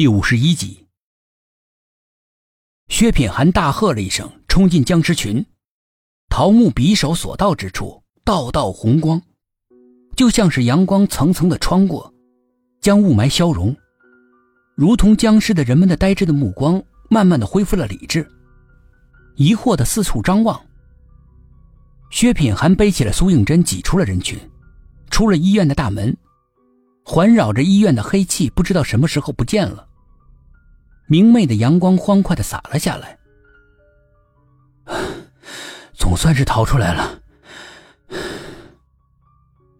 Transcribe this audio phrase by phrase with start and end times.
[0.00, 0.86] 第五十一集，
[2.88, 5.44] 薛品涵大喝了一声，冲进僵尸群。
[6.30, 9.20] 桃木匕首所到之处，道道红光，
[10.16, 12.10] 就像是阳光层层的穿过，
[12.80, 13.76] 将雾霾消融。
[14.74, 18.26] 如同僵尸的人们的呆滞的目光，慢慢的恢复了理智，
[19.36, 20.58] 疑惑的四处张望。
[22.10, 24.40] 薛品涵背起了苏应真，挤出了人群，
[25.10, 26.16] 出了医院的大门。
[27.04, 29.88] 环绕着医院的黑气，不知道什么时候不见了。
[31.10, 33.18] 明媚的阳光欢快的洒了下来，
[35.92, 37.20] 总算是逃出来了。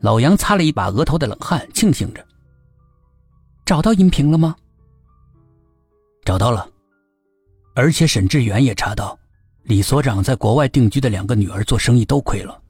[0.01, 2.27] 老杨擦了一把额头的冷汗，庆幸着。
[3.65, 4.57] 找到音频了吗？
[6.25, 6.69] 找到了，
[7.77, 9.17] 而且沈志远也查到，
[9.63, 12.61] 李所长在国外定居的两个女儿做生意都亏了。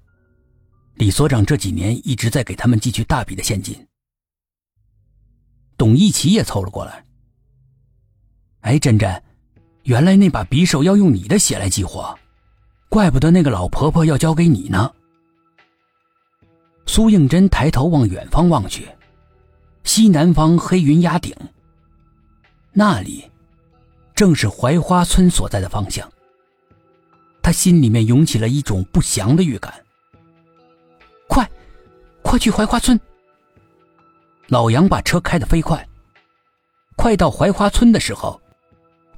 [0.96, 3.88] 李所长这几年一直在给他们寄去大笔的现金。
[5.78, 7.06] 董一奇也凑了过来。
[8.60, 9.22] 哎，珍珍，
[9.84, 12.16] 原来那把匕首要用你的血来激活，
[12.88, 14.92] 怪不得那个老婆婆要交给你呢。
[16.86, 18.88] 苏应真抬头往远方望去，
[19.84, 21.34] 西南方黑云压顶，
[22.72, 23.30] 那里
[24.14, 26.10] 正是槐花村所在的方向。
[27.42, 29.72] 他心里面涌起了一种不祥的预感。
[31.26, 31.48] 快，
[32.22, 33.00] 快去槐花村！
[34.48, 35.88] 老杨把车开得飞快，
[36.96, 38.38] 快到槐花村的时候，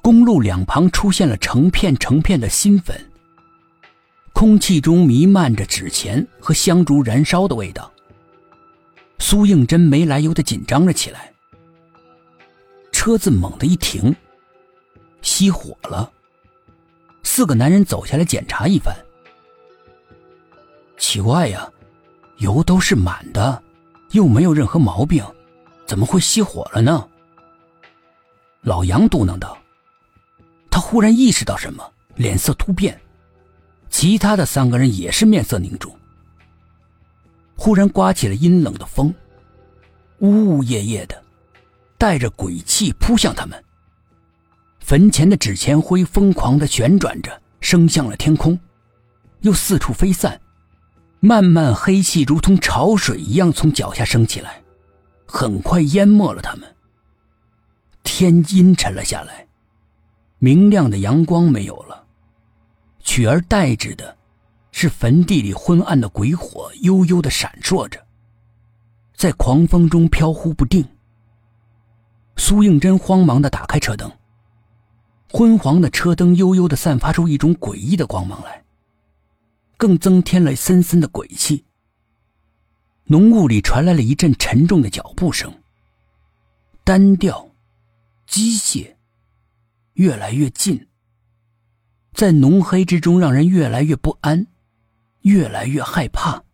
[0.03, 2.95] 公路两旁出现了成片成片的新坟，
[4.33, 7.89] 空气中弥漫着纸钱和香烛燃烧的味道。
[9.20, 11.33] 苏应真没来由的紧张了起来，
[12.91, 14.14] 车子猛地一停，
[15.22, 16.11] 熄火了。
[17.22, 18.92] 四个男人走下来检查一番，
[20.98, 21.70] 奇怪呀，
[22.39, 23.62] 油都是满的。
[24.11, 25.25] 又没有任何毛病，
[25.87, 27.09] 怎么会熄火了呢？
[28.62, 29.56] 老杨嘟囔道。
[30.92, 31.82] 忽然意识到什么，
[32.16, 33.00] 脸色突变。
[33.88, 35.91] 其他的三个人也是面色凝重。
[37.56, 39.14] 忽然刮起了阴冷的风，
[40.19, 41.22] 呜呜咽咽的，
[41.97, 43.64] 带着鬼气扑向他们。
[44.81, 48.60] 坟前的纸钱灰疯狂的旋转着，升向了天空，
[49.41, 50.38] 又四处飞散。
[51.20, 54.60] 慢慢，黑气如同潮水一样从脚下升起来，
[55.25, 56.69] 很快淹没了他们。
[58.02, 59.47] 天阴沉了下来，
[60.44, 62.04] 明亮的阳光没有了，
[62.98, 64.19] 取而代之的
[64.72, 68.04] 是坟地里昏暗的鬼火，悠悠的闪烁着，
[69.14, 70.84] 在狂风中飘忽不定。
[72.36, 74.10] 苏应真慌忙的打开车灯，
[75.31, 78.64] 昏黄的车灯悠悠的散发出一种诡异的光芒来。
[79.76, 81.64] 更增添了森森的鬼气。
[83.04, 85.54] 浓雾里传来了一阵沉重的脚步声，
[86.82, 87.48] 单调、
[88.26, 88.97] 机械，
[89.94, 90.88] 越来越近，
[92.14, 94.47] 在浓黑之中让人越来越不安，
[95.22, 96.44] 越来越害怕。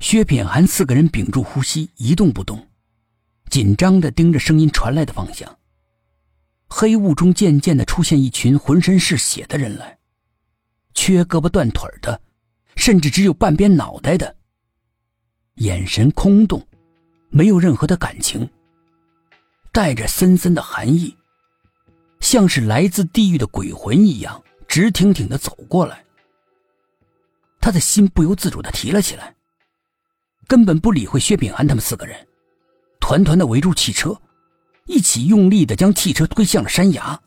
[0.00, 2.68] 薛品涵四个人屏住呼吸，一动不动，
[3.50, 5.58] 紧张的盯着声音传来的方向。
[6.68, 9.98] 黑雾中渐渐的出现一群浑身是血的人来。
[10.92, 12.20] 缺胳膊断腿的，
[12.76, 14.36] 甚至只有半边脑袋的，
[15.56, 16.64] 眼神空洞，
[17.30, 18.48] 没有任何的感情，
[19.72, 21.16] 带着森森的寒意，
[22.24, 26.02] 像是来自地狱的鬼魂一样，直挺挺的走过来。
[27.60, 29.36] 他的心不由自主的提了起来，
[30.48, 32.16] 根本不理会薛炳安他们四个人，
[32.98, 34.18] 团团的围住汽车，
[34.86, 37.20] 一起用力的将汽车推向了山崖。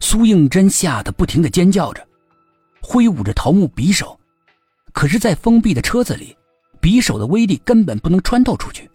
[0.00, 2.06] 苏应真吓得不停的尖叫着，
[2.82, 4.20] 挥舞着桃木匕首，
[4.92, 6.36] 可是，在封闭的车子里，
[6.82, 8.90] 匕首的威力根本不能穿透出去。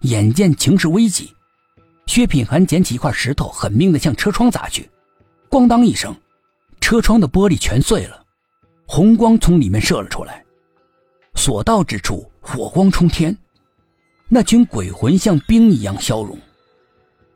[0.00, 1.34] 眼见情势危急，
[2.10, 4.90] 薛品涵捡起一块石头，狠命的向车窗砸去，
[5.48, 6.12] 咣当一声，
[6.80, 8.20] 车窗的玻璃全碎了，
[8.84, 10.44] 红光从里面射了出来，
[11.36, 13.38] 所到之处火光冲天，
[14.28, 16.36] 那群鬼魂像冰一样消融，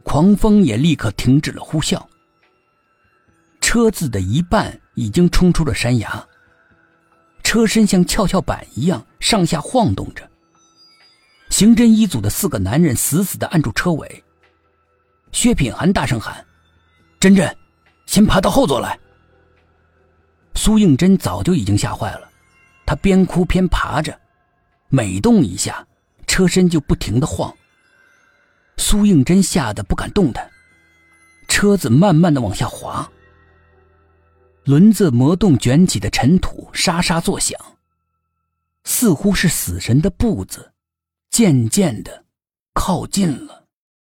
[0.03, 2.05] 狂风也立刻停止了呼啸。
[3.61, 6.27] 车子的一半已经冲出了山崖，
[7.45, 10.29] 车身像跷跷板一样上下晃动着。
[11.51, 14.25] 刑侦一组的四个男人死死的按住车尾。
[15.35, 16.47] 薛品涵大声喊
[17.19, 17.55] ：“珍珍，
[18.07, 18.97] 先爬到后座来。”
[20.55, 22.31] 苏应真早就已经吓坏了，
[22.87, 24.17] 他边哭边爬着，
[24.89, 25.85] 每动一下，
[26.29, 27.53] 车身就不停的晃。
[28.77, 30.49] 苏应真吓得不敢动弹，
[31.49, 33.07] 车子慢慢的往下滑。
[34.63, 37.61] 轮子磨动，卷起的尘土沙沙作响，
[38.85, 40.73] 似乎是死神的步子，
[41.29, 42.25] 渐渐的
[42.73, 43.64] 靠近了。